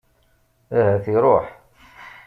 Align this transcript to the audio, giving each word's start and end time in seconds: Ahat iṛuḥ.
Ahat 0.77 1.05
iṛuḥ. 1.13 1.45